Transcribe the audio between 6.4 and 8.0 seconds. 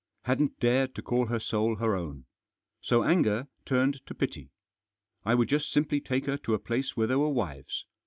a place where there were wives.